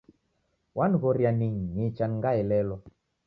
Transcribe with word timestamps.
Wanighoria 0.75 1.31
ningicha 1.39 2.05
ngaelelwa 2.09 2.77